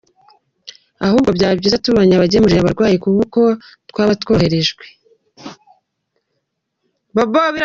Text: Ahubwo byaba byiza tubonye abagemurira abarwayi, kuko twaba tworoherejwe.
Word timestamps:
Ahubwo 1.05 1.29
byaba 1.35 1.55
byiza 1.59 1.81
tubonye 1.85 2.13
abagemurira 2.15 2.59
abarwayi, 2.61 2.95
kuko 3.05 3.41
twaba 3.89 4.13
tworoherejwe. 4.21 4.83